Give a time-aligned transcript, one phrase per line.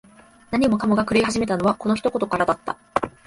[0.49, 2.75] 何もかもが狂い始めたのは、この一言からだった。